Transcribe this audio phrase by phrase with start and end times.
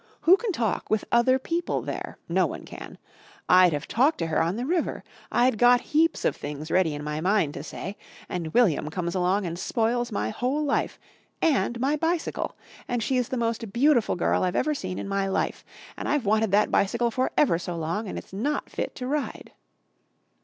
[0.21, 2.17] Who can talk with other people there?
[2.27, 2.97] No one can.
[3.47, 5.03] I'd have talked to her on the river.
[5.31, 7.97] I'd got heaps of things ready in my mind to say.
[8.27, 10.97] And William comes along and spoils my whole life
[11.39, 12.55] and my bicycle.
[12.87, 15.63] And she's the most beautiful girl I've ever seen in my life.
[15.95, 19.51] And I've wanted that bicycle for ever so long and it's not fit to ride."